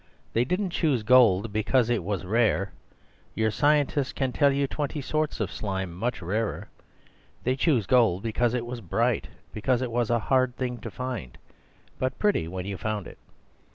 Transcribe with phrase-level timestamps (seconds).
[0.33, 2.73] They didn't choose gold because it was rare;
[3.35, 6.69] your scientists can tell you twenty sorts of slime much rarer.
[7.43, 11.37] They chose gold because it was bright—because it was a hard thing to find,
[11.99, 13.19] but pretty when you've found it.